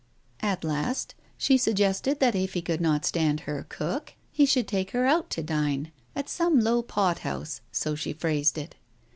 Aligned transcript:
At 0.39 0.63
last 0.63 1.13
she 1.37 1.59
suggested 1.59 2.19
that 2.19 2.33
if 2.33 2.55
he 2.55 2.63
could 2.63 2.81
not 2.81 3.05
stand 3.05 3.41
her 3.41 3.67
cook 3.69 4.15
he 4.31 4.47
should 4.47 4.67
take 4.67 4.89
her 4.93 5.05
out 5.05 5.29
to 5.29 5.43
dine 5.43 5.91
at 6.15 6.27
"some 6.27 6.59
low 6.59 6.81
pot 6.81 7.19
house," 7.19 7.61
so 7.71 7.93
she 7.93 8.11
phrased 8.11 8.57
it. 8.57 8.73